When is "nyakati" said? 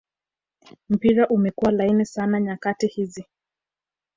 2.39-2.87